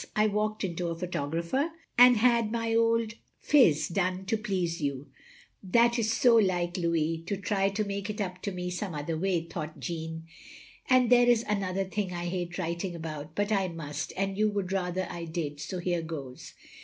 I 0.15 0.25
walked 0.25 0.63
into 0.63 0.87
a 0.87 0.95
photographer* 0.97 1.57
r*, 1.57 1.71
and 1.95 2.17
had 2.17 2.51
my 2.51 2.73
old 2.73 3.13
phiz, 3.37 3.87
done 3.87 4.25
to 4.25 4.35
please 4.35 4.81
you" 4.81 5.09
(That 5.61 5.99
is 5.99 6.11
so 6.11 6.37
like 6.37 6.75
73 6.77 6.81
THE 6.81 6.87
LONELY 6.87 6.99
LADY 6.99 7.17
79 7.19 7.19
Louis, 7.19 7.25
to 7.27 7.47
try 7.47 7.69
to 7.69 7.83
make 7.87 8.09
it 8.09 8.19
up 8.21 8.41
to 8.41 8.51
me 8.51 8.71
some 8.71 8.95
other 8.95 9.15
way," 9.15 9.41
thought 9.43 9.79
Jeamie)— 9.79 10.23
and 10.89 11.11
there 11.11 11.27
is 11.29 11.45
another 11.47 11.83
thing 11.83 12.11
I 12.13 12.25
hate 12.25 12.57
writing 12.57 12.95
about, 12.95 13.35
but 13.35 13.51
I 13.51 13.67
must, 13.67 14.11
and 14.17 14.35
you 14.35 14.49
would 14.49 14.71
rather 14.73 15.05
I 15.07 15.25
did, 15.25 15.59
so 15.59 15.77
here 15.77 16.01
goes. 16.01 16.55